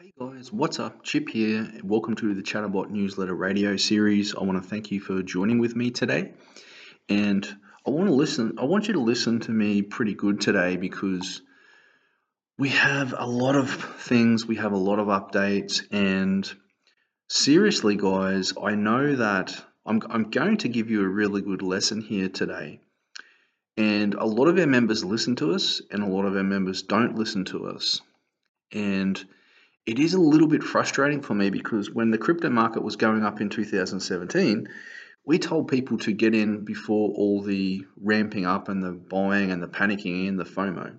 Hey 0.00 0.12
guys, 0.18 0.52
what's 0.52 0.80
up? 0.80 1.04
Chip 1.04 1.28
here. 1.28 1.70
Welcome 1.84 2.16
to 2.16 2.34
the 2.34 2.42
Chatterbot 2.42 2.90
newsletter 2.90 3.32
radio 3.32 3.76
series. 3.76 4.34
I 4.34 4.42
want 4.42 4.60
to 4.60 4.68
thank 4.68 4.90
you 4.90 4.98
for 4.98 5.22
joining 5.22 5.60
with 5.60 5.76
me 5.76 5.92
today. 5.92 6.32
And 7.08 7.46
I 7.86 7.90
want 7.90 8.08
to 8.08 8.12
listen, 8.12 8.58
I 8.58 8.64
want 8.64 8.88
you 8.88 8.94
to 8.94 9.00
listen 9.00 9.38
to 9.40 9.52
me 9.52 9.82
pretty 9.82 10.14
good 10.14 10.40
today 10.40 10.76
because 10.76 11.42
we 12.58 12.70
have 12.70 13.14
a 13.16 13.24
lot 13.24 13.54
of 13.54 13.70
things, 13.70 14.44
we 14.44 14.56
have 14.56 14.72
a 14.72 14.76
lot 14.76 14.98
of 14.98 15.06
updates, 15.06 15.82
and 15.92 16.52
seriously, 17.28 17.94
guys, 17.94 18.52
I 18.60 18.74
know 18.74 19.14
that 19.14 19.64
I'm, 19.86 20.02
I'm 20.10 20.30
going 20.30 20.56
to 20.58 20.68
give 20.68 20.90
you 20.90 21.04
a 21.04 21.08
really 21.08 21.40
good 21.40 21.62
lesson 21.62 22.00
here 22.00 22.28
today. 22.28 22.80
And 23.76 24.14
a 24.14 24.26
lot 24.26 24.48
of 24.48 24.58
our 24.58 24.66
members 24.66 25.04
listen 25.04 25.36
to 25.36 25.52
us, 25.52 25.80
and 25.88 26.02
a 26.02 26.08
lot 26.08 26.24
of 26.24 26.34
our 26.34 26.42
members 26.42 26.82
don't 26.82 27.14
listen 27.14 27.44
to 27.44 27.68
us. 27.68 28.00
And 28.72 29.24
it 29.86 29.98
is 29.98 30.14
a 30.14 30.20
little 30.20 30.48
bit 30.48 30.62
frustrating 30.62 31.20
for 31.20 31.34
me 31.34 31.50
because 31.50 31.90
when 31.90 32.10
the 32.10 32.18
crypto 32.18 32.48
market 32.48 32.82
was 32.82 32.96
going 32.96 33.24
up 33.24 33.40
in 33.40 33.50
2017, 33.50 34.68
we 35.26 35.38
told 35.38 35.68
people 35.68 35.98
to 35.98 36.12
get 36.12 36.34
in 36.34 36.64
before 36.64 37.10
all 37.10 37.42
the 37.42 37.84
ramping 38.00 38.46
up 38.46 38.68
and 38.68 38.82
the 38.82 38.92
buying 38.92 39.50
and 39.50 39.62
the 39.62 39.68
panicking 39.68 40.28
and 40.28 40.38
the 40.38 40.44
FOMO. 40.44 40.98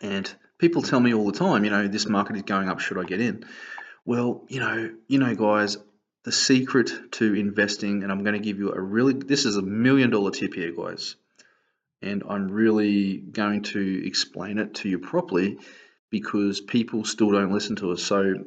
And 0.00 0.32
people 0.58 0.82
tell 0.82 1.00
me 1.00 1.14
all 1.14 1.26
the 1.26 1.38
time, 1.38 1.64
you 1.64 1.70
know, 1.70 1.88
this 1.88 2.06
market 2.06 2.36
is 2.36 2.42
going 2.42 2.68
up, 2.68 2.80
should 2.80 2.98
I 2.98 3.04
get 3.04 3.20
in? 3.20 3.44
Well, 4.04 4.44
you 4.48 4.60
know, 4.60 4.90
you 5.06 5.18
know, 5.18 5.34
guys, 5.34 5.76
the 6.24 6.32
secret 6.32 6.90
to 7.12 7.34
investing, 7.34 8.02
and 8.02 8.12
I'm 8.12 8.24
going 8.24 8.34
to 8.34 8.40
give 8.40 8.58
you 8.58 8.72
a 8.72 8.80
really, 8.80 9.14
this 9.14 9.44
is 9.44 9.56
a 9.56 9.62
million 9.62 10.10
dollar 10.10 10.30
tip 10.30 10.54
here, 10.54 10.72
guys, 10.72 11.16
and 12.02 12.22
I'm 12.28 12.48
really 12.48 13.16
going 13.16 13.62
to 13.64 14.06
explain 14.06 14.58
it 14.58 14.74
to 14.76 14.88
you 14.88 14.98
properly 14.98 15.58
because 16.10 16.60
people 16.60 17.04
still 17.04 17.30
don't 17.30 17.52
listen 17.52 17.76
to 17.76 17.92
us. 17.92 18.02
So 18.02 18.44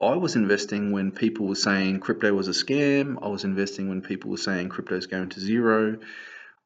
I 0.00 0.16
was 0.16 0.36
investing 0.36 0.92
when 0.92 1.12
people 1.12 1.46
were 1.46 1.54
saying 1.54 2.00
crypto 2.00 2.32
was 2.34 2.48
a 2.48 2.52
scam. 2.52 3.18
I 3.22 3.28
was 3.28 3.44
investing 3.44 3.88
when 3.88 4.02
people 4.02 4.30
were 4.30 4.36
saying 4.36 4.68
crypto 4.68 4.96
is 4.96 5.06
going 5.06 5.30
to 5.30 5.40
zero. 5.40 5.98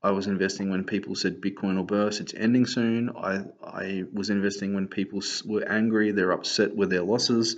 I 0.02 0.12
was 0.12 0.28
investing 0.28 0.70
when 0.70 0.84
people 0.84 1.16
said 1.16 1.40
Bitcoin 1.40 1.76
will 1.76 1.82
burst, 1.82 2.20
it's 2.20 2.34
ending 2.34 2.66
soon. 2.66 3.10
I, 3.10 3.42
I 3.64 4.04
was 4.12 4.30
investing 4.30 4.74
when 4.74 4.86
people 4.86 5.22
were 5.44 5.68
angry, 5.68 6.12
they're 6.12 6.30
upset 6.30 6.74
with 6.74 6.90
their 6.90 7.02
losses. 7.02 7.56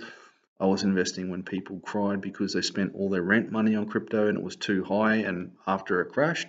I 0.59 0.65
was 0.65 0.83
investing 0.83 1.29
when 1.29 1.43
people 1.43 1.79
cried 1.79 2.21
because 2.21 2.53
they 2.53 2.61
spent 2.61 2.95
all 2.95 3.09
their 3.09 3.21
rent 3.21 3.51
money 3.51 3.75
on 3.75 3.87
crypto 3.87 4.27
and 4.27 4.37
it 4.37 4.43
was 4.43 4.55
too 4.55 4.83
high. 4.83 5.15
And 5.17 5.51
after 5.67 6.01
it 6.01 6.11
crashed, 6.13 6.47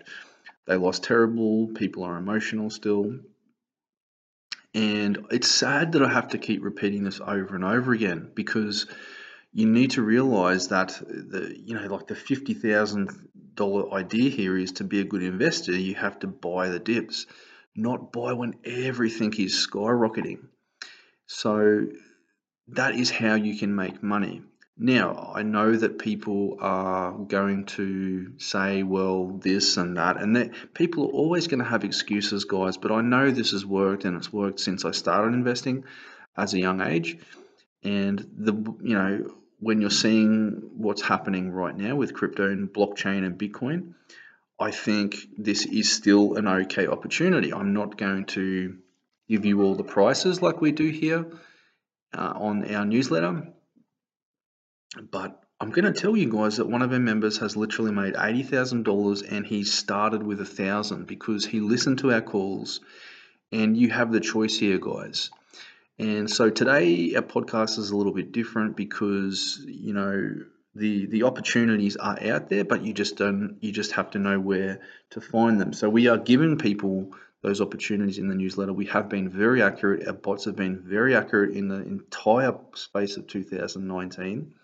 they 0.66 0.76
lost 0.76 1.04
terrible. 1.04 1.68
People 1.68 2.04
are 2.04 2.16
emotional 2.16 2.70
still. 2.70 3.18
And 4.74 5.26
it's 5.30 5.50
sad 5.50 5.92
that 5.92 6.02
I 6.02 6.08
have 6.08 6.28
to 6.28 6.38
keep 6.38 6.62
repeating 6.62 7.04
this 7.04 7.20
over 7.20 7.54
and 7.54 7.64
over 7.64 7.92
again 7.92 8.30
because 8.34 8.86
you 9.52 9.66
need 9.66 9.92
to 9.92 10.02
realize 10.02 10.68
that 10.68 10.98
the 11.06 11.54
you 11.56 11.74
know 11.74 11.86
like 11.94 12.06
the 12.06 12.14
fifty 12.14 12.54
thousand 12.54 13.28
dollar 13.54 13.92
idea 13.92 14.30
here 14.30 14.56
is 14.56 14.72
to 14.72 14.84
be 14.84 15.00
a 15.00 15.04
good 15.04 15.22
investor 15.22 15.72
you 15.72 15.94
have 15.94 16.18
to 16.20 16.26
buy 16.26 16.70
the 16.70 16.78
dips 16.78 17.26
not 17.74 18.12
buy 18.12 18.32
when 18.32 18.54
everything 18.64 19.32
is 19.38 19.66
skyrocketing. 19.66 20.46
So 21.26 21.86
that 22.68 22.94
is 22.94 23.10
how 23.10 23.34
you 23.34 23.58
can 23.58 23.74
make 23.74 24.02
money 24.02 24.42
now, 24.82 25.32
I 25.34 25.42
know 25.42 25.76
that 25.76 26.00
people 26.00 26.58
are 26.60 27.12
going 27.12 27.66
to 27.66 28.32
say, 28.38 28.82
well, 28.82 29.28
this 29.28 29.76
and 29.76 29.96
that, 29.96 30.16
and 30.20 30.34
that 30.34 30.74
people 30.74 31.04
are 31.04 31.12
always 31.12 31.46
going 31.46 31.60
to 31.60 31.68
have 31.68 31.84
excuses, 31.84 32.44
guys, 32.44 32.76
but 32.76 32.90
I 32.90 33.00
know 33.00 33.30
this 33.30 33.52
has 33.52 33.64
worked 33.64 34.04
and 34.04 34.16
it's 34.16 34.32
worked 34.32 34.58
since 34.58 34.84
I 34.84 34.90
started 34.90 35.34
investing 35.34 35.84
as 36.36 36.52
a 36.52 36.58
young 36.58 36.80
age. 36.80 37.16
And 37.84 38.28
the 38.36 38.54
you 38.82 38.94
know, 38.94 39.34
when 39.60 39.80
you're 39.80 39.90
seeing 39.90 40.70
what's 40.76 41.02
happening 41.02 41.52
right 41.52 41.76
now 41.76 41.94
with 41.94 42.12
crypto 42.12 42.50
and 42.50 42.68
blockchain 42.68 43.24
and 43.24 43.38
Bitcoin, 43.38 43.94
I 44.58 44.72
think 44.72 45.16
this 45.38 45.64
is 45.64 45.92
still 45.92 46.34
an 46.34 46.48
okay 46.48 46.88
opportunity. 46.88 47.52
I'm 47.52 47.72
not 47.72 47.96
going 47.96 48.26
to 48.26 48.78
give 49.28 49.44
you 49.44 49.62
all 49.62 49.76
the 49.76 49.84
prices 49.84 50.42
like 50.42 50.60
we 50.60 50.72
do 50.72 50.88
here 50.88 51.26
uh, 52.12 52.32
on 52.34 52.74
our 52.74 52.84
newsletter 52.84 53.52
but 55.00 55.42
I'm 55.60 55.70
going 55.70 55.92
to 55.92 55.98
tell 55.98 56.16
you 56.16 56.28
guys 56.28 56.56
that 56.56 56.68
one 56.68 56.82
of 56.82 56.92
our 56.92 56.98
members 56.98 57.38
has 57.38 57.56
literally 57.56 57.92
made 57.92 58.14
$80,000 58.14 59.32
and 59.32 59.46
he 59.46 59.64
started 59.64 60.22
with 60.22 60.40
a 60.40 60.44
thousand 60.44 61.06
because 61.06 61.46
he 61.46 61.60
listened 61.60 61.98
to 62.00 62.12
our 62.12 62.20
calls 62.20 62.80
and 63.52 63.76
you 63.76 63.90
have 63.90 64.10
the 64.10 64.20
choice 64.20 64.58
here 64.58 64.78
guys. 64.78 65.30
And 65.98 66.28
so 66.28 66.50
today 66.50 67.14
our 67.14 67.22
podcast 67.22 67.78
is 67.78 67.90
a 67.90 67.96
little 67.96 68.12
bit 68.12 68.32
different 68.32 68.76
because 68.76 69.62
you 69.66 69.92
know 69.92 70.34
the 70.74 71.06
the 71.06 71.22
opportunities 71.24 71.96
are 71.96 72.18
out 72.24 72.48
there 72.48 72.64
but 72.64 72.82
you 72.82 72.94
just 72.94 73.16
don't 73.16 73.58
you 73.60 73.72
just 73.72 73.92
have 73.92 74.10
to 74.12 74.18
know 74.18 74.40
where 74.40 74.80
to 75.10 75.20
find 75.20 75.60
them. 75.60 75.72
So 75.72 75.88
we 75.88 76.08
are 76.08 76.18
giving 76.18 76.58
people 76.58 77.12
those 77.42 77.60
opportunities 77.60 78.18
in 78.18 78.28
the 78.28 78.34
newsletter. 78.34 78.72
We 78.72 78.86
have 78.86 79.08
been 79.08 79.28
very 79.28 79.62
accurate. 79.62 80.06
Our 80.06 80.12
bots 80.12 80.44
have 80.44 80.56
been 80.56 80.78
very 80.78 81.14
accurate 81.16 81.56
in 81.56 81.68
the 81.68 81.82
entire 81.82 82.54
space 82.74 83.16
of 83.16 83.26
2019. 83.26 84.54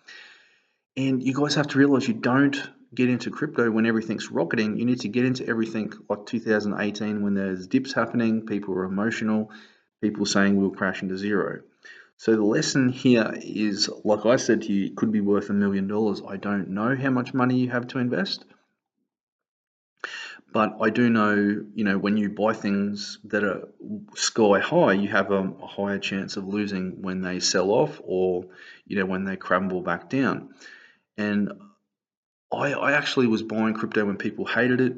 And 0.96 1.22
you 1.22 1.34
guys 1.34 1.56
have 1.56 1.68
to 1.68 1.78
realize 1.78 2.08
you 2.08 2.14
don't 2.14 2.56
get 2.94 3.10
into 3.10 3.30
crypto 3.30 3.70
when 3.70 3.86
everything's 3.86 4.30
rocketing. 4.30 4.78
You 4.78 4.84
need 4.84 5.00
to 5.00 5.08
get 5.08 5.24
into 5.24 5.46
everything 5.46 5.92
like 6.08 6.26
2018 6.26 7.22
when 7.22 7.34
there's 7.34 7.66
dips 7.66 7.92
happening, 7.92 8.46
people 8.46 8.74
are 8.74 8.84
emotional, 8.84 9.50
people 10.00 10.24
saying 10.24 10.56
we'll 10.56 10.70
crash 10.70 11.02
into 11.02 11.18
zero. 11.18 11.60
So 12.16 12.34
the 12.34 12.42
lesson 12.42 12.88
here 12.88 13.32
is, 13.36 13.88
like 14.04 14.26
I 14.26 14.36
said 14.36 14.62
to 14.62 14.72
you, 14.72 14.86
it 14.86 14.96
could 14.96 15.12
be 15.12 15.20
worth 15.20 15.50
a 15.50 15.52
million 15.52 15.86
dollars. 15.86 16.20
I 16.26 16.36
don't 16.36 16.70
know 16.70 16.96
how 16.96 17.10
much 17.10 17.34
money 17.34 17.56
you 17.58 17.70
have 17.70 17.86
to 17.88 17.98
invest. 17.98 18.44
But 20.50 20.78
I 20.80 20.90
do 20.90 21.10
know, 21.10 21.34
you 21.74 21.84
know, 21.84 21.98
when 21.98 22.16
you 22.16 22.30
buy 22.30 22.54
things 22.54 23.18
that 23.24 23.44
are 23.44 23.68
sky 24.14 24.60
high, 24.60 24.94
you 24.94 25.08
have 25.08 25.30
a, 25.30 25.42
a 25.42 25.66
higher 25.66 25.98
chance 25.98 26.36
of 26.36 26.46
losing 26.46 27.02
when 27.02 27.20
they 27.20 27.40
sell 27.40 27.70
off 27.70 28.00
or, 28.02 28.46
you 28.86 28.98
know, 28.98 29.04
when 29.04 29.24
they 29.24 29.36
crumble 29.36 29.82
back 29.82 30.08
down. 30.08 30.54
And 31.18 31.52
I, 32.50 32.72
I 32.72 32.92
actually 32.92 33.26
was 33.26 33.42
buying 33.42 33.74
crypto 33.74 34.06
when 34.06 34.16
people 34.16 34.46
hated 34.46 34.80
it 34.80 34.96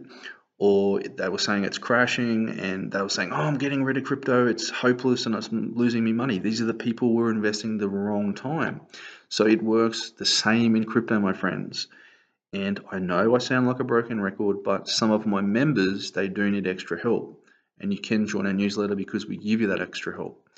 or 0.58 1.00
they 1.00 1.28
were 1.28 1.38
saying 1.38 1.64
it's 1.64 1.78
crashing 1.78 2.60
and 2.60 2.92
they 2.92 3.02
were 3.02 3.08
saying, 3.08 3.32
oh, 3.32 3.36
I'm 3.36 3.58
getting 3.58 3.82
rid 3.82 3.96
of 3.96 4.04
crypto, 4.04 4.46
it's 4.46 4.70
hopeless 4.70 5.26
and 5.26 5.34
it's 5.34 5.48
losing 5.50 6.04
me 6.04 6.12
money. 6.12 6.38
These 6.38 6.60
are 6.60 6.66
the 6.66 6.74
people 6.74 7.08
who 7.08 7.14
were 7.14 7.30
investing 7.30 7.78
the 7.78 7.88
wrong 7.88 8.34
time. 8.34 8.82
So 9.30 9.46
it 9.46 9.62
works 9.62 10.10
the 10.10 10.26
same 10.26 10.76
in 10.76 10.84
crypto, 10.84 11.18
my 11.18 11.32
friends. 11.32 11.88
And 12.52 12.80
I 12.90 12.98
know 12.98 13.34
I 13.34 13.38
sound 13.38 13.68
like 13.68 13.80
a 13.80 13.84
broken 13.84 14.20
record, 14.20 14.64
but 14.64 14.88
some 14.88 15.10
of 15.10 15.26
my 15.26 15.40
members, 15.40 16.10
they 16.10 16.28
do 16.28 16.50
need 16.50 16.66
extra 16.66 17.00
help. 17.00 17.44
And 17.78 17.92
you 17.92 17.98
can 17.98 18.26
join 18.26 18.46
our 18.46 18.52
newsletter 18.52 18.96
because 18.96 19.26
we 19.26 19.36
give 19.36 19.60
you 19.60 19.68
that 19.68 19.80
extra 19.80 20.14
help. 20.14 20.48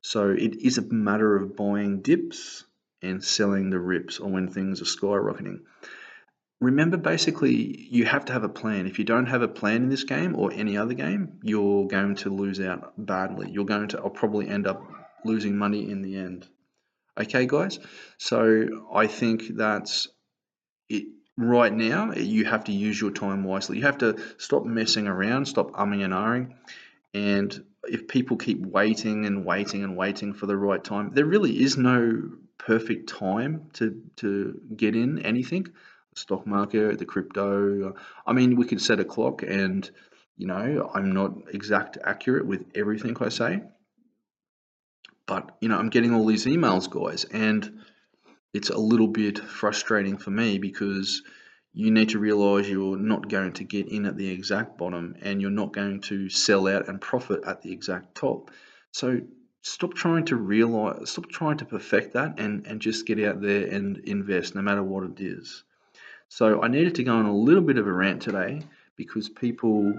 So 0.00 0.30
it 0.30 0.56
is 0.56 0.78
a 0.78 0.82
matter 0.82 1.36
of 1.36 1.56
buying 1.56 2.00
dips 2.00 2.64
and 3.02 3.22
selling 3.22 3.70
the 3.70 3.78
rips 3.78 4.18
or 4.18 4.30
when 4.30 4.48
things 4.48 4.80
are 4.80 4.84
skyrocketing. 4.84 5.60
Remember, 6.60 6.96
basically, 6.96 7.86
you 7.90 8.04
have 8.04 8.26
to 8.26 8.32
have 8.32 8.44
a 8.44 8.48
plan. 8.48 8.86
If 8.86 8.98
you 8.98 9.04
don't 9.04 9.26
have 9.26 9.42
a 9.42 9.48
plan 9.48 9.82
in 9.82 9.88
this 9.88 10.04
game 10.04 10.36
or 10.36 10.52
any 10.52 10.76
other 10.76 10.94
game, 10.94 11.40
you're 11.42 11.86
going 11.88 12.14
to 12.16 12.30
lose 12.30 12.60
out 12.60 12.94
badly. 12.96 13.50
You're 13.50 13.64
going 13.64 13.88
to 13.88 13.98
I'll 13.98 14.10
probably 14.10 14.48
end 14.48 14.66
up 14.66 14.88
losing 15.24 15.56
money 15.56 15.90
in 15.90 16.02
the 16.02 16.16
end. 16.16 16.46
Okay, 17.18 17.46
guys? 17.46 17.78
So 18.18 18.86
I 18.94 19.06
think 19.08 19.56
that's 19.56 20.06
it. 20.88 21.08
Right 21.36 21.72
now, 21.72 22.12
you 22.12 22.44
have 22.44 22.64
to 22.64 22.72
use 22.72 23.00
your 23.00 23.10
time 23.10 23.44
wisely. 23.44 23.78
You 23.78 23.84
have 23.84 23.98
to 23.98 24.22
stop 24.38 24.64
messing 24.64 25.06
around, 25.06 25.46
stop 25.46 25.72
umming 25.72 26.04
and 26.04 26.12
ahhing. 26.12 26.54
And 27.14 27.64
if 27.84 28.06
people 28.06 28.36
keep 28.36 28.60
waiting 28.64 29.24
and 29.24 29.44
waiting 29.44 29.82
and 29.82 29.96
waiting 29.96 30.34
for 30.34 30.46
the 30.46 30.56
right 30.56 30.82
time, 30.82 31.10
there 31.14 31.24
really 31.24 31.62
is 31.62 31.76
no 31.76 32.32
perfect 32.66 33.08
time 33.08 33.68
to 33.74 34.02
to 34.16 34.60
get 34.76 34.94
in 34.94 35.18
anything 35.20 35.66
stock 36.14 36.46
market 36.46 36.98
the 36.98 37.04
crypto 37.04 37.94
i 38.26 38.32
mean 38.32 38.56
we 38.56 38.64
could 38.64 38.80
set 38.80 39.00
a 39.00 39.04
clock 39.04 39.42
and 39.42 39.90
you 40.36 40.46
know 40.46 40.90
i'm 40.94 41.12
not 41.12 41.32
exact 41.52 41.98
accurate 42.04 42.46
with 42.46 42.64
everything 42.74 43.16
i 43.20 43.28
say 43.28 43.62
but 45.26 45.56
you 45.60 45.68
know 45.68 45.76
i'm 45.76 45.88
getting 45.88 46.14
all 46.14 46.26
these 46.26 46.46
emails 46.46 46.88
guys 46.88 47.24
and 47.24 47.80
it's 48.52 48.70
a 48.70 48.78
little 48.78 49.08
bit 49.08 49.38
frustrating 49.38 50.18
for 50.18 50.30
me 50.30 50.58
because 50.58 51.22
you 51.72 51.90
need 51.90 52.10
to 52.10 52.18
realize 52.18 52.68
you're 52.68 52.98
not 52.98 53.28
going 53.28 53.52
to 53.54 53.64
get 53.64 53.88
in 53.88 54.04
at 54.04 54.16
the 54.16 54.28
exact 54.28 54.76
bottom 54.76 55.16
and 55.22 55.40
you're 55.40 55.50
not 55.50 55.72
going 55.72 56.00
to 56.02 56.28
sell 56.28 56.68
out 56.68 56.88
and 56.88 57.00
profit 57.00 57.42
at 57.46 57.62
the 57.62 57.72
exact 57.72 58.14
top. 58.14 58.50
So 58.92 59.20
stop 59.62 59.94
trying 59.94 60.26
to 60.26 60.36
realize 60.36 61.10
stop 61.10 61.28
trying 61.28 61.56
to 61.56 61.64
perfect 61.64 62.14
that 62.14 62.38
and 62.38 62.66
and 62.66 62.80
just 62.80 63.06
get 63.06 63.22
out 63.24 63.40
there 63.40 63.66
and 63.66 63.98
invest 63.98 64.54
no 64.54 64.60
matter 64.62 64.82
what 64.82 65.04
it 65.04 65.20
is. 65.20 65.64
So 66.28 66.62
i 66.62 66.68
needed 66.68 66.96
to 66.96 67.04
go 67.04 67.14
on 67.16 67.26
a 67.26 67.36
little 67.36 67.62
bit 67.62 67.78
of 67.78 67.86
a 67.86 67.92
rant 67.92 68.22
today 68.22 68.62
because 68.96 69.28
people 69.28 69.94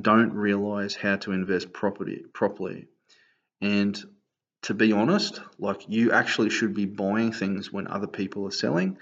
don't 0.00 0.32
realize 0.32 0.94
how 0.94 1.16
to 1.16 1.32
invest 1.32 1.72
property 1.72 2.24
properly. 2.32 2.88
And 3.60 4.02
to 4.64 4.72
be 4.72 4.92
honest, 4.92 5.42
like 5.58 5.84
you 5.88 6.10
actually 6.12 6.48
should 6.48 6.72
be 6.72 6.86
buying 6.86 7.32
things 7.32 7.70
when 7.70 7.86
other 7.86 8.06
people 8.06 8.46
are 8.46 8.50
selling, 8.50 8.96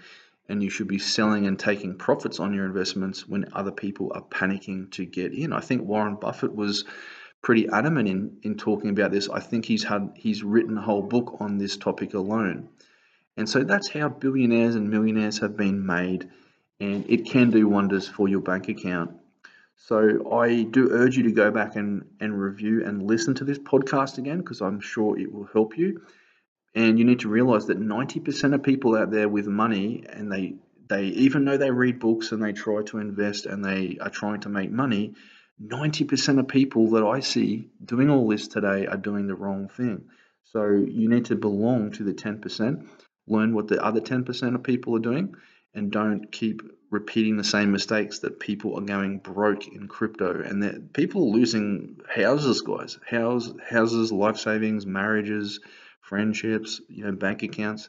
and 0.48 0.60
you 0.60 0.68
should 0.68 0.88
be 0.88 0.98
selling 0.98 1.46
and 1.46 1.56
taking 1.56 1.96
profits 1.96 2.40
on 2.40 2.52
your 2.52 2.66
investments 2.66 3.28
when 3.28 3.46
other 3.52 3.70
people 3.70 4.10
are 4.12 4.22
panicking 4.22 4.90
to 4.90 5.06
get 5.06 5.32
in. 5.32 5.52
I 5.52 5.60
think 5.60 5.82
Warren 5.82 6.16
Buffett 6.16 6.52
was 6.52 6.84
pretty 7.42 7.68
adamant 7.68 8.08
in, 8.08 8.38
in 8.42 8.56
talking 8.56 8.90
about 8.90 9.12
this. 9.12 9.28
I 9.28 9.38
think 9.38 9.64
he's 9.64 9.84
had 9.84 10.10
he's 10.16 10.42
written 10.42 10.76
a 10.78 10.82
whole 10.82 11.02
book 11.02 11.36
on 11.38 11.58
this 11.58 11.76
topic 11.76 12.14
alone. 12.14 12.68
And 13.36 13.48
so 13.48 13.62
that's 13.62 13.88
how 13.88 14.08
billionaires 14.08 14.74
and 14.74 14.90
millionaires 14.90 15.38
have 15.38 15.56
been 15.56 15.86
made, 15.86 16.28
and 16.80 17.08
it 17.08 17.24
can 17.24 17.50
do 17.50 17.68
wonders 17.68 18.08
for 18.08 18.26
your 18.28 18.40
bank 18.40 18.68
account. 18.68 19.12
So 19.84 20.32
I 20.32 20.62
do 20.62 20.90
urge 20.92 21.16
you 21.16 21.24
to 21.24 21.32
go 21.32 21.50
back 21.50 21.74
and, 21.74 22.04
and 22.20 22.40
review 22.40 22.84
and 22.84 23.02
listen 23.02 23.34
to 23.34 23.44
this 23.44 23.58
podcast 23.58 24.16
again 24.16 24.38
because 24.38 24.60
I'm 24.60 24.80
sure 24.80 25.18
it 25.18 25.32
will 25.32 25.48
help 25.52 25.76
you. 25.76 26.02
And 26.72 27.00
you 27.00 27.04
need 27.04 27.20
to 27.20 27.28
realize 27.28 27.66
that 27.66 27.80
90% 27.80 28.54
of 28.54 28.62
people 28.62 28.96
out 28.96 29.10
there 29.10 29.28
with 29.28 29.48
money 29.48 30.04
and 30.08 30.30
they 30.30 30.54
they 30.88 31.06
even 31.06 31.44
though 31.44 31.56
they 31.56 31.70
read 31.70 31.98
books 31.98 32.30
and 32.30 32.42
they 32.42 32.52
try 32.52 32.82
to 32.82 32.98
invest 32.98 33.46
and 33.46 33.64
they 33.64 33.98
are 34.00 34.10
trying 34.10 34.40
to 34.42 34.48
make 34.48 34.70
money, 34.70 35.14
90% 35.60 36.38
of 36.38 36.46
people 36.46 36.90
that 36.90 37.04
I 37.04 37.18
see 37.18 37.68
doing 37.84 38.08
all 38.08 38.28
this 38.28 38.46
today 38.46 38.86
are 38.86 38.96
doing 38.96 39.26
the 39.26 39.34
wrong 39.34 39.68
thing. 39.68 40.04
So 40.44 40.68
you 40.70 41.08
need 41.08 41.24
to 41.26 41.36
belong 41.36 41.90
to 41.92 42.04
the 42.04 42.14
10%, 42.14 42.86
learn 43.26 43.54
what 43.54 43.66
the 43.66 43.82
other 43.82 44.00
10% 44.00 44.54
of 44.54 44.62
people 44.62 44.94
are 44.96 45.00
doing, 45.00 45.34
and 45.74 45.90
don't 45.90 46.30
keep 46.30 46.62
repeating 46.92 47.38
the 47.38 47.42
same 47.42 47.72
mistakes 47.72 48.18
that 48.18 48.38
people 48.38 48.76
are 48.76 48.82
going 48.82 49.18
broke 49.18 49.66
in 49.66 49.88
crypto 49.88 50.42
and 50.42 50.62
that 50.62 50.92
people 50.92 51.22
are 51.22 51.36
losing 51.36 51.98
houses 52.06 52.60
guys 52.60 52.98
House, 53.08 53.50
houses 53.68 54.12
life 54.12 54.36
savings 54.36 54.84
marriages 54.86 55.58
friendships 56.02 56.80
you 56.88 57.04
know 57.04 57.12
bank 57.12 57.42
accounts. 57.42 57.88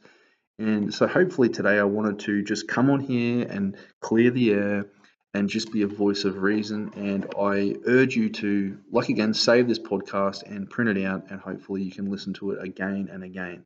And 0.57 0.93
so 0.93 1.05
hopefully 1.05 1.49
today 1.49 1.77
i 1.79 1.83
wanted 1.83 2.19
to 2.19 2.41
just 2.43 2.67
come 2.67 2.89
on 2.89 3.01
here 3.01 3.45
and 3.47 3.75
clear 3.99 4.31
the 4.31 4.51
air 4.53 4.85
and 5.33 5.49
just 5.49 5.73
be 5.73 5.81
a 5.81 5.87
voice 5.87 6.23
of 6.23 6.37
reason. 6.37 6.93
And 6.95 7.27
i 7.37 7.75
urge 7.85 8.15
you 8.15 8.29
to 8.29 8.77
like 8.89 9.09
again 9.09 9.33
save 9.33 9.67
this 9.67 9.79
podcast 9.79 10.43
and 10.43 10.69
print 10.69 10.97
it 10.97 11.05
out 11.05 11.25
and 11.29 11.41
hopefully 11.41 11.83
you 11.83 11.91
can 11.91 12.09
listen 12.09 12.33
to 12.35 12.51
it 12.51 12.63
again 12.63 13.09
and 13.11 13.21
again 13.23 13.65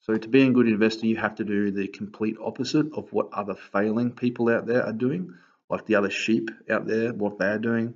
so 0.00 0.16
to 0.16 0.28
be 0.28 0.42
a 0.42 0.50
good 0.50 0.68
investor, 0.68 1.06
you 1.06 1.16
have 1.16 1.34
to 1.36 1.44
do 1.44 1.70
the 1.70 1.88
complete 1.88 2.36
opposite 2.42 2.92
of 2.94 3.12
what 3.12 3.32
other 3.32 3.54
failing 3.54 4.12
people 4.12 4.48
out 4.48 4.66
there 4.66 4.84
are 4.86 4.92
doing, 4.92 5.34
like 5.68 5.86
the 5.86 5.96
other 5.96 6.10
sheep 6.10 6.50
out 6.70 6.86
there, 6.86 7.12
what 7.12 7.38
they're 7.38 7.58
doing. 7.58 7.94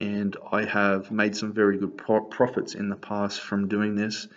And 0.00 0.36
I 0.50 0.64
have 0.64 1.10
made 1.10 1.36
some 1.36 1.52
very 1.52 1.78
good 1.78 1.96
pro- 1.96 2.24
profits 2.24 2.74
in 2.74 2.88
the 2.88 2.96
past 2.96 3.40
from 3.40 3.68
doing 3.68 3.96
this. 3.96 4.28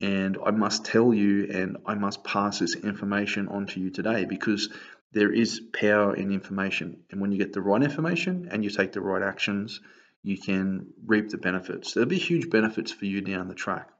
And 0.00 0.38
I 0.44 0.50
must 0.50 0.84
tell 0.84 1.12
you, 1.12 1.48
and 1.50 1.78
I 1.86 1.94
must 1.94 2.24
pass 2.24 2.58
this 2.58 2.74
information 2.74 3.48
on 3.48 3.66
to 3.68 3.80
you 3.80 3.90
today 3.90 4.24
because 4.24 4.68
there 5.12 5.32
is 5.32 5.60
power 5.60 6.14
in 6.14 6.30
information. 6.32 7.04
And 7.10 7.20
when 7.20 7.32
you 7.32 7.38
get 7.38 7.52
the 7.52 7.62
right 7.62 7.82
information 7.82 8.48
and 8.50 8.62
you 8.62 8.70
take 8.70 8.92
the 8.92 9.00
right 9.00 9.22
actions, 9.22 9.80
you 10.22 10.38
can 10.38 10.88
reap 11.06 11.30
the 11.30 11.38
benefits. 11.38 11.94
There'll 11.94 12.08
be 12.08 12.18
huge 12.18 12.50
benefits 12.50 12.92
for 12.92 13.06
you 13.06 13.20
down 13.20 13.48
the 13.48 13.54
track 13.54 13.90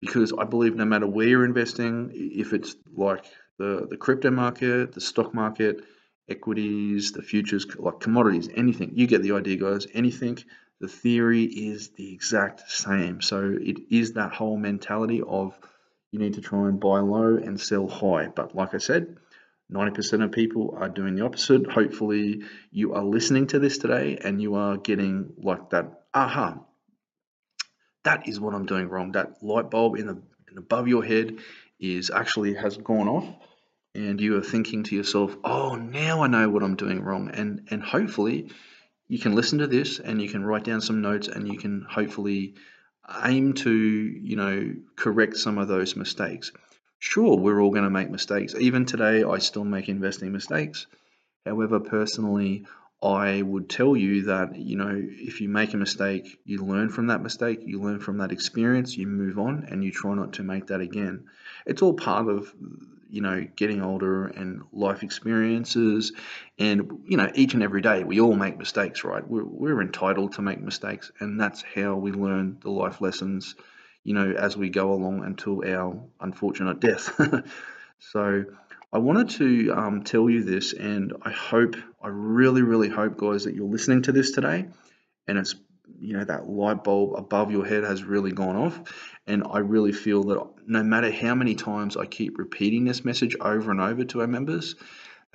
because 0.00 0.32
I 0.38 0.44
believe 0.44 0.76
no 0.76 0.84
matter 0.84 1.06
where 1.06 1.26
you're 1.26 1.44
investing, 1.44 2.10
if 2.14 2.52
it's 2.52 2.76
like 2.96 3.24
the, 3.58 3.86
the 3.88 3.96
crypto 3.96 4.30
market, 4.30 4.92
the 4.92 5.00
stock 5.00 5.34
market, 5.34 5.84
equities, 6.28 7.12
the 7.12 7.22
futures, 7.22 7.66
like 7.78 8.00
commodities, 8.00 8.48
anything, 8.54 8.92
you 8.94 9.06
get 9.06 9.22
the 9.22 9.32
idea, 9.32 9.56
guys. 9.56 9.86
Anything, 9.94 10.38
the 10.80 10.88
theory 10.88 11.44
is 11.44 11.90
the 11.90 12.12
exact 12.12 12.70
same. 12.70 13.20
So 13.20 13.56
it 13.60 13.78
is 13.90 14.12
that 14.12 14.32
whole 14.32 14.56
mentality 14.56 15.22
of 15.26 15.58
you 16.12 16.18
need 16.18 16.34
to 16.34 16.40
try 16.40 16.68
and 16.68 16.80
buy 16.80 17.00
low 17.00 17.36
and 17.36 17.60
sell 17.60 17.88
high. 17.88 18.28
But 18.28 18.54
like 18.54 18.74
I 18.74 18.78
said, 18.78 19.16
90% 19.70 20.24
of 20.24 20.32
people 20.32 20.76
are 20.78 20.88
doing 20.88 21.14
the 21.14 21.24
opposite. 21.24 21.70
Hopefully, 21.70 22.42
you 22.70 22.94
are 22.94 23.04
listening 23.04 23.48
to 23.48 23.58
this 23.58 23.78
today 23.78 24.18
and 24.22 24.40
you 24.40 24.54
are 24.54 24.76
getting 24.78 25.34
like 25.36 25.70
that 25.70 26.04
aha 26.14 26.58
that 28.08 28.26
is 28.26 28.40
what 28.40 28.54
I'm 28.54 28.64
doing 28.64 28.88
wrong. 28.88 29.12
That 29.12 29.42
light 29.42 29.70
bulb 29.70 29.96
in 29.96 30.06
the 30.06 30.18
in 30.50 30.56
above 30.56 30.88
your 30.88 31.04
head 31.04 31.36
is 31.78 32.10
actually 32.10 32.54
has 32.54 32.78
gone 32.78 33.06
off 33.06 33.28
and 33.94 34.18
you 34.18 34.38
are 34.38 34.42
thinking 34.42 34.84
to 34.84 34.96
yourself, 34.96 35.36
"Oh, 35.44 35.74
now 35.74 36.22
I 36.22 36.26
know 36.26 36.48
what 36.48 36.62
I'm 36.62 36.76
doing 36.76 37.02
wrong." 37.02 37.28
And 37.28 37.68
and 37.70 37.82
hopefully 37.82 38.50
you 39.08 39.18
can 39.18 39.34
listen 39.34 39.58
to 39.58 39.66
this 39.66 39.98
and 39.98 40.22
you 40.22 40.28
can 40.30 40.42
write 40.42 40.64
down 40.64 40.80
some 40.80 41.02
notes 41.02 41.28
and 41.28 41.46
you 41.46 41.58
can 41.58 41.82
hopefully 41.82 42.54
aim 43.24 43.52
to, 43.64 43.70
you 43.70 44.36
know, 44.36 44.74
correct 44.96 45.36
some 45.36 45.58
of 45.58 45.68
those 45.68 45.94
mistakes. 45.94 46.50
Sure, 46.98 47.36
we're 47.36 47.60
all 47.60 47.70
going 47.70 47.84
to 47.84 47.98
make 47.98 48.10
mistakes. 48.10 48.54
Even 48.54 48.86
today 48.86 49.22
I 49.22 49.38
still 49.38 49.64
make 49.64 49.88
investing 49.90 50.32
mistakes. 50.32 50.86
However, 51.44 51.78
personally, 51.78 52.66
I 53.02 53.42
would 53.42 53.68
tell 53.68 53.96
you 53.96 54.24
that, 54.24 54.56
you 54.56 54.76
know, 54.76 55.00
if 55.00 55.40
you 55.40 55.48
make 55.48 55.72
a 55.72 55.76
mistake, 55.76 56.40
you 56.44 56.64
learn 56.64 56.88
from 56.88 57.06
that 57.08 57.22
mistake, 57.22 57.60
you 57.64 57.80
learn 57.80 58.00
from 58.00 58.18
that 58.18 58.32
experience, 58.32 58.96
you 58.96 59.06
move 59.06 59.38
on, 59.38 59.66
and 59.70 59.84
you 59.84 59.92
try 59.92 60.14
not 60.14 60.32
to 60.34 60.42
make 60.42 60.66
that 60.66 60.80
again. 60.80 61.26
It's 61.64 61.80
all 61.80 61.94
part 61.94 62.28
of, 62.28 62.52
you 63.08 63.20
know, 63.20 63.46
getting 63.54 63.82
older 63.82 64.26
and 64.26 64.62
life 64.72 65.04
experiences. 65.04 66.12
And, 66.58 67.02
you 67.06 67.16
know, 67.16 67.30
each 67.36 67.54
and 67.54 67.62
every 67.62 67.82
day 67.82 68.02
we 68.02 68.20
all 68.20 68.34
make 68.34 68.58
mistakes, 68.58 69.04
right? 69.04 69.26
We're, 69.26 69.44
we're 69.44 69.80
entitled 69.80 70.32
to 70.32 70.42
make 70.42 70.60
mistakes. 70.60 71.12
And 71.20 71.40
that's 71.40 71.62
how 71.62 71.94
we 71.94 72.10
learn 72.10 72.58
the 72.62 72.70
life 72.70 73.00
lessons, 73.00 73.54
you 74.02 74.14
know, 74.14 74.32
as 74.32 74.56
we 74.56 74.70
go 74.70 74.92
along 74.92 75.24
until 75.24 75.62
our 75.64 76.02
unfortunate 76.20 76.80
death. 76.80 77.12
so, 78.00 78.44
I 78.90 78.98
wanted 78.98 79.28
to 79.30 79.72
um, 79.72 80.02
tell 80.02 80.30
you 80.30 80.42
this, 80.42 80.72
and 80.72 81.12
I 81.20 81.30
hope, 81.30 81.76
I 82.02 82.08
really, 82.08 82.62
really 82.62 82.88
hope, 82.88 83.18
guys, 83.18 83.44
that 83.44 83.54
you're 83.54 83.68
listening 83.68 84.02
to 84.02 84.12
this 84.12 84.30
today, 84.30 84.66
and 85.26 85.36
it's, 85.36 85.54
you 86.00 86.16
know, 86.16 86.24
that 86.24 86.48
light 86.48 86.84
bulb 86.84 87.14
above 87.14 87.50
your 87.50 87.66
head 87.66 87.84
has 87.84 88.02
really 88.02 88.32
gone 88.32 88.56
off, 88.56 88.80
and 89.26 89.44
I 89.44 89.58
really 89.58 89.92
feel 89.92 90.24
that 90.24 90.42
no 90.66 90.82
matter 90.82 91.12
how 91.12 91.34
many 91.34 91.54
times 91.54 91.98
I 91.98 92.06
keep 92.06 92.38
repeating 92.38 92.86
this 92.86 93.04
message 93.04 93.36
over 93.38 93.70
and 93.70 93.80
over 93.80 94.04
to 94.04 94.22
our 94.22 94.26
members, 94.26 94.74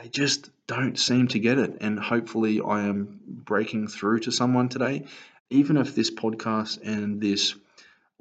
they 0.02 0.10
just 0.10 0.50
don't 0.66 0.98
seem 0.98 1.28
to 1.28 1.40
get 1.40 1.60
it, 1.60 1.78
and 1.82 2.00
hopefully, 2.00 2.60
I 2.60 2.88
am 2.88 3.20
breaking 3.28 3.88
through 3.88 4.22
to 4.22 4.32
someone 4.32 4.70
today, 4.70 5.06
even 5.52 5.78
if 5.78 5.94
this 5.94 6.10
podcast 6.10 6.80
and 6.84 7.22
this 7.22 7.54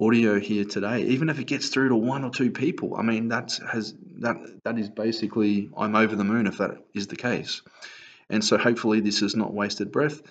audio 0.05 0.39
here 0.39 0.65
today, 0.65 1.03
even 1.03 1.29
if 1.29 1.39
it 1.39 1.45
gets 1.45 1.69
through 1.69 1.89
to 1.89 1.95
one 1.95 2.23
or 2.23 2.29
two 2.29 2.51
people, 2.51 2.95
I 2.95 3.01
mean 3.01 3.27
that's 3.27 3.57
has 3.59 3.93
that 4.19 4.37
that 4.63 4.77
is 4.77 4.89
basically 4.89 5.69
I'm 5.77 5.95
over 5.95 6.15
the 6.15 6.23
moon 6.23 6.47
if 6.47 6.57
that 6.57 6.77
is 6.93 7.07
the 7.07 7.15
case. 7.15 7.61
And 8.29 8.43
so 8.43 8.57
hopefully 8.57 8.99
this 8.99 9.21
is 9.21 9.35
not 9.35 9.53
wasted 9.53 9.91
breath. 9.91 10.21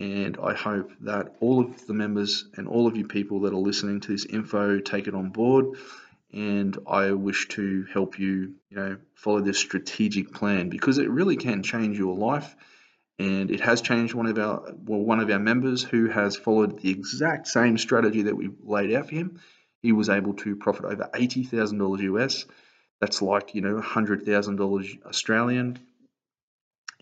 And 0.00 0.36
I 0.40 0.54
hope 0.54 0.92
that 1.00 1.34
all 1.40 1.60
of 1.60 1.86
the 1.86 1.94
members 1.94 2.46
and 2.56 2.68
all 2.68 2.86
of 2.86 2.96
you 2.96 3.06
people 3.06 3.40
that 3.40 3.52
are 3.52 3.56
listening 3.56 4.00
to 4.00 4.12
this 4.12 4.26
info 4.26 4.78
take 4.78 5.08
it 5.08 5.14
on 5.14 5.30
board. 5.30 5.76
And 6.32 6.78
I 6.86 7.12
wish 7.12 7.48
to 7.48 7.84
help 7.92 8.18
you, 8.18 8.54
you 8.70 8.76
know, 8.76 8.98
follow 9.14 9.40
this 9.40 9.58
strategic 9.58 10.32
plan 10.32 10.68
because 10.68 10.98
it 10.98 11.10
really 11.10 11.36
can 11.36 11.62
change 11.62 11.98
your 11.98 12.14
life 12.14 12.54
and 13.18 13.50
it 13.50 13.60
has 13.60 13.82
changed 13.82 14.14
one 14.14 14.26
of 14.26 14.38
our 14.38 14.72
well 14.84 15.00
one 15.00 15.20
of 15.20 15.30
our 15.30 15.38
members 15.38 15.82
who 15.82 16.08
has 16.08 16.36
followed 16.36 16.80
the 16.80 16.90
exact 16.90 17.48
same 17.48 17.76
strategy 17.76 18.22
that 18.22 18.36
we 18.36 18.50
laid 18.62 18.92
out 18.94 19.08
for 19.08 19.14
him. 19.14 19.40
He 19.82 19.92
was 19.92 20.08
able 20.08 20.34
to 20.34 20.56
profit 20.56 20.84
over 20.84 21.10
eighty 21.14 21.44
thousand 21.44 21.78
dollars 21.78 22.02
US. 22.02 22.46
That's 23.00 23.22
like 23.22 23.54
you 23.54 23.60
know 23.60 23.80
hundred 23.80 24.24
thousand 24.24 24.56
dollars 24.56 24.94
Australian. 25.04 25.78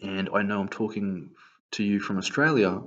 And 0.03 0.29
I 0.35 0.43
know 0.43 0.61
I'm 0.61 0.69
talking 0.69 1.31
to 1.73 1.83
you 1.83 2.01
from 2.01 2.19
Australia, 2.19 2.83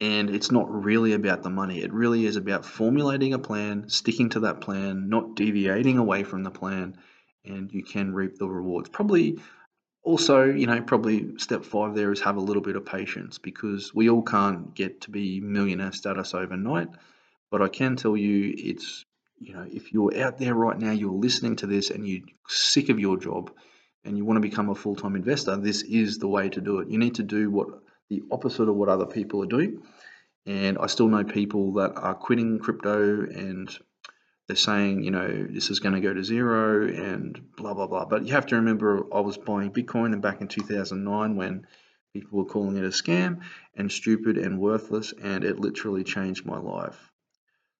and 0.00 0.30
it's 0.30 0.50
not 0.50 0.70
really 0.70 1.12
about 1.12 1.42
the 1.42 1.50
money. 1.50 1.80
It 1.80 1.92
really 1.92 2.24
is 2.24 2.36
about 2.36 2.64
formulating 2.64 3.34
a 3.34 3.38
plan, 3.38 3.90
sticking 3.90 4.30
to 4.30 4.40
that 4.40 4.62
plan, 4.62 5.10
not 5.10 5.36
deviating 5.36 5.98
away 5.98 6.24
from 6.24 6.42
the 6.42 6.50
plan, 6.50 6.96
and 7.44 7.70
you 7.72 7.84
can 7.84 8.14
reap 8.14 8.36
the 8.36 8.48
rewards. 8.48 8.88
Probably 8.88 9.38
also, 10.02 10.44
you 10.44 10.66
know, 10.66 10.80
probably 10.80 11.38
step 11.38 11.64
five 11.64 11.94
there 11.94 12.12
is 12.12 12.20
have 12.20 12.36
a 12.36 12.40
little 12.40 12.62
bit 12.62 12.76
of 12.76 12.86
patience 12.86 13.38
because 13.38 13.94
we 13.94 14.08
all 14.08 14.22
can't 14.22 14.74
get 14.74 15.02
to 15.02 15.10
be 15.10 15.40
millionaire 15.40 15.92
status 15.92 16.34
overnight. 16.34 16.88
But 17.50 17.62
I 17.62 17.68
can 17.68 17.96
tell 17.96 18.16
you, 18.16 18.54
it's, 18.56 19.04
you 19.38 19.54
know, 19.54 19.66
if 19.70 19.92
you're 19.92 20.16
out 20.22 20.38
there 20.38 20.54
right 20.54 20.78
now, 20.78 20.92
you're 20.92 21.12
listening 21.12 21.56
to 21.56 21.66
this 21.66 21.90
and 21.90 22.08
you're 22.08 22.22
sick 22.48 22.88
of 22.88 22.98
your 22.98 23.18
job 23.18 23.50
and 24.04 24.16
you 24.16 24.24
want 24.24 24.36
to 24.36 24.40
become 24.40 24.70
a 24.70 24.74
full 24.74 24.96
time 24.96 25.16
investor, 25.16 25.56
this 25.56 25.82
is 25.82 26.18
the 26.18 26.28
way 26.28 26.48
to 26.48 26.60
do 26.60 26.78
it. 26.78 26.88
You 26.88 26.98
need 26.98 27.16
to 27.16 27.22
do 27.22 27.50
what 27.50 27.68
the 28.08 28.22
opposite 28.30 28.68
of 28.68 28.76
what 28.76 28.88
other 28.88 29.06
people 29.06 29.42
are 29.42 29.46
doing. 29.46 29.82
And 30.46 30.78
I 30.78 30.86
still 30.86 31.08
know 31.08 31.24
people 31.24 31.74
that 31.74 31.92
are 31.96 32.14
quitting 32.14 32.58
crypto 32.58 33.22
and 33.22 33.68
they're 34.50 34.56
saying, 34.56 35.04
you 35.04 35.12
know, 35.12 35.46
this 35.48 35.70
is 35.70 35.78
going 35.78 35.94
to 35.94 36.00
go 36.00 36.12
to 36.12 36.24
zero 36.24 36.88
and 36.88 37.40
blah, 37.56 37.72
blah, 37.72 37.86
blah. 37.86 38.04
But 38.04 38.26
you 38.26 38.32
have 38.32 38.46
to 38.46 38.56
remember, 38.56 39.06
I 39.14 39.20
was 39.20 39.38
buying 39.38 39.70
Bitcoin 39.70 40.12
and 40.12 40.20
back 40.20 40.40
in 40.40 40.48
2009 40.48 41.36
when 41.36 41.68
people 42.12 42.40
were 42.40 42.44
calling 42.44 42.76
it 42.76 42.82
a 42.82 42.88
scam 42.88 43.42
and 43.76 43.92
stupid 43.92 44.36
and 44.36 44.58
worthless, 44.58 45.14
and 45.22 45.44
it 45.44 45.60
literally 45.60 46.02
changed 46.02 46.44
my 46.44 46.58
life. 46.58 47.12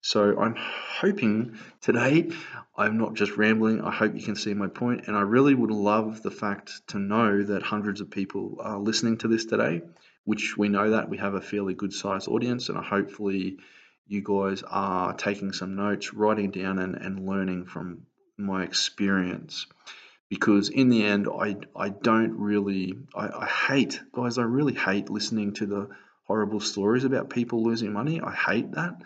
So 0.03 0.39
I'm 0.39 0.55
hoping 0.57 1.59
today 1.81 2.31
I'm 2.77 2.99
not 2.99 3.15
just 3.15 3.37
rambling. 3.37 3.81
I 3.81 3.91
hope 3.91 4.15
you 4.15 4.23
can 4.23 4.37
see 4.37 4.55
my 4.55 4.69
point, 4.69 5.09
and 5.09 5.17
I 5.17 5.23
really 5.23 5.57
would 5.57 5.73
love 5.73 6.23
the 6.23 6.31
fact 6.31 6.83
to 6.91 7.01
know 7.01 7.43
that 7.43 7.65
hundreds 7.65 8.01
of 8.01 8.13
people 8.13 8.59
are 8.61 8.79
listening 8.79 9.19
to 9.19 9.29
this 9.29 9.45
today, 9.45 9.83
which 10.23 10.57
we 10.57 10.69
know 10.69 10.91
that 10.91 11.09
we 11.09 11.19
have 11.19 11.35
a 11.35 11.41
fairly 11.41 11.75
good 11.75 11.93
sized 11.93 12.29
audience, 12.29 12.69
and 12.69 12.79
I 12.79 12.83
hopefully 12.83 13.57
you 14.07 14.23
guys 14.23 14.63
are 14.63 15.15
taking 15.15 15.53
some 15.53 15.77
notes, 15.77 16.13
writing 16.13 16.51
down, 16.51 16.79
and, 16.79 16.97
and 16.97 17.27
learning 17.27 17.67
from 17.67 18.07
my 18.37 18.65
experience. 18.65 19.67
Because 20.29 20.69
in 20.69 20.89
the 20.89 21.05
end, 21.05 21.29
I, 21.29 21.57
I 21.77 21.89
don't 21.89 22.39
really, 22.39 22.95
I, 23.15 23.29
I 23.29 23.47
hate, 23.47 24.01
guys, 24.13 24.39
I 24.39 24.43
really 24.43 24.75
hate 24.75 25.11
listening 25.11 25.55
to 25.55 25.67
the 25.67 25.89
horrible 26.25 26.61
stories 26.61 27.05
about 27.05 27.31
people 27.31 27.65
losing 27.65 27.93
money. 27.93 28.21
I 28.21 28.33
hate 28.33 28.73
that 28.73 29.03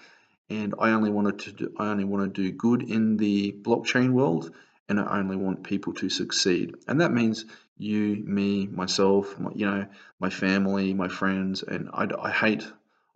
and 0.51 0.75
I 0.79 0.91
only 0.91 1.11
wanted 1.11 1.39
to 1.41 1.53
do, 1.53 1.75
I 1.79 1.89
only 1.89 2.05
want 2.05 2.35
to 2.35 2.43
do 2.43 2.53
good 2.53 2.83
in 2.83 3.17
the 3.17 3.53
blockchain 3.53 4.11
world 4.11 4.53
and 4.89 5.01
I 5.01 5.19
only 5.19 5.37
want 5.37 5.65
people 5.65 5.95
to 5.95 6.11
succeed. 6.11 6.75
And 6.87 7.01
that 7.01 7.13
means 7.13 7.47
you, 7.79 8.17
me, 8.17 8.67
myself, 8.67 9.39
my, 9.39 9.51
you 9.55 9.67
know, 9.67 9.87
my 10.21 10.31
family, 10.31 10.93
my 10.93 11.09
friends, 11.09 11.63
and 11.63 11.89
I, 11.93 12.07
I 12.21 12.31
hate 12.31 12.67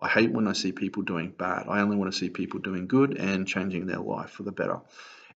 I 0.00 0.08
hate 0.08 0.32
when 0.32 0.46
I 0.46 0.52
see 0.52 0.72
people 0.72 1.02
doing 1.02 1.34
bad. 1.36 1.66
I 1.68 1.80
only 1.80 1.96
want 1.96 2.12
to 2.12 2.18
see 2.18 2.30
people 2.30 2.60
doing 2.60 2.86
good 2.86 3.16
and 3.16 3.48
changing 3.48 3.86
their 3.86 3.98
life 3.98 4.30
for 4.30 4.44
the 4.44 4.52
better. 4.52 4.80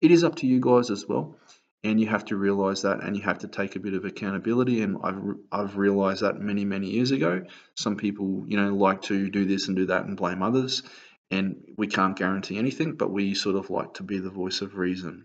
It 0.00 0.11
is 0.11 0.25
up 0.25 0.37
to 0.37 0.47
you 0.47 0.61
guys 0.61 0.90
as 0.90 1.07
well, 1.09 1.37
and 1.83 2.00
you 2.00 2.07
have 2.09 2.26
to 2.26 2.37
realize 2.37 2.83
that, 2.83 3.02
and 3.02 3.17
you 3.17 3.23
have 3.23 3.38
to 3.38 3.49
take 3.49 3.76
a 3.76 3.81
bit 3.81 3.95
of 3.95 4.05
accountability. 4.05 4.83
And 4.83 4.99
I've 5.02 5.23
I've 5.50 5.76
realized 5.76 6.23
that 6.23 6.40
many 6.40 6.64
many 6.64 6.90
years 6.90 7.11
ago. 7.11 7.45
Some 7.75 7.97
people, 7.97 8.45
you 8.47 8.57
know, 8.57 8.75
like 8.75 9.02
to 9.02 9.31
do 9.31 9.45
this 9.47 9.69
and 9.69 9.76
do 9.76 9.87
that 9.87 10.05
and 10.05 10.17
blame 10.17 10.43
others, 10.43 10.83
and 11.31 11.64
we 11.76 11.87
can't 11.87 12.17
guarantee 12.17 12.59
anything, 12.59 12.95
but 12.97 13.11
we 13.11 13.35
sort 13.35 13.57
of 13.57 13.71
like 13.71 13.95
to 13.95 14.02
be 14.02 14.19
the 14.19 14.31
voice 14.31 14.61
of 14.61 14.76
reason. 14.76 15.25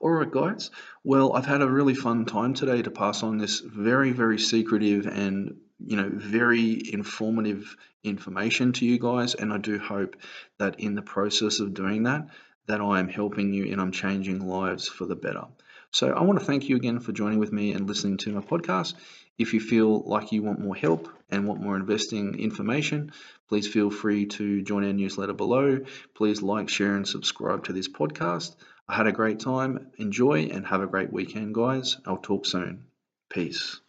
All 0.00 0.10
right, 0.10 0.30
guys. 0.30 0.70
Well, 1.04 1.32
I've 1.32 1.46
had 1.46 1.62
a 1.62 1.70
really 1.70 1.94
fun 1.94 2.24
time 2.24 2.54
today 2.54 2.82
to 2.82 2.90
pass 2.90 3.22
on 3.22 3.38
this 3.38 3.60
very, 3.60 4.12
very 4.12 4.38
secretive 4.38 5.06
and 5.06 5.56
you 5.84 5.96
know 5.96 6.10
very 6.12 6.80
informative 6.92 7.76
information 8.02 8.72
to 8.74 8.86
you 8.86 8.98
guys, 8.98 9.34
and 9.34 9.52
I 9.52 9.58
do 9.58 9.78
hope 9.78 10.16
that 10.58 10.80
in 10.80 10.94
the 10.94 11.02
process 11.02 11.60
of 11.60 11.74
doing 11.74 12.04
that, 12.04 12.28
that 12.66 12.80
I 12.80 13.00
am 13.00 13.08
helping 13.08 13.52
you 13.52 13.70
and 13.72 13.80
I'm 13.80 13.92
changing 13.92 14.46
lives 14.46 14.88
for 14.88 15.06
the 15.06 15.16
better. 15.16 15.44
So 15.90 16.10
I 16.12 16.22
want 16.22 16.38
to 16.38 16.44
thank 16.44 16.68
you 16.68 16.76
again 16.76 17.00
for 17.00 17.12
joining 17.12 17.38
with 17.38 17.50
me 17.50 17.72
and 17.72 17.88
listening 17.88 18.18
to 18.18 18.32
my 18.32 18.42
podcast. 18.42 18.94
If 19.38 19.54
you 19.54 19.60
feel 19.60 20.02
like 20.02 20.32
you 20.32 20.42
want 20.42 20.60
more 20.60 20.76
help 20.76 21.08
and 21.30 21.46
want 21.46 21.62
more 21.62 21.76
investing 21.76 22.38
information, 22.38 23.12
please 23.48 23.66
feel 23.66 23.90
free 23.90 24.26
to 24.26 24.62
join 24.62 24.84
our 24.84 24.92
newsletter 24.92 25.32
below. 25.32 25.80
Please 26.14 26.42
like, 26.42 26.68
share, 26.68 26.94
and 26.94 27.08
subscribe 27.08 27.64
to 27.64 27.72
this 27.72 27.88
podcast. 27.88 28.54
I 28.88 28.96
had 28.96 29.06
a 29.06 29.12
great 29.12 29.40
time. 29.40 29.90
Enjoy 29.98 30.44
and 30.44 30.66
have 30.66 30.80
a 30.80 30.86
great 30.86 31.12
weekend, 31.12 31.54
guys. 31.54 31.98
I'll 32.06 32.16
talk 32.18 32.46
soon. 32.46 32.86
Peace. 33.28 33.80